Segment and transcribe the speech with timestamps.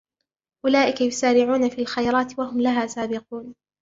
[0.65, 3.55] أُولَئِكَ يُسَارِعُونَ فِي الْخَيْرَاتِ وَهُمْ لَهَا سَابِقُونَ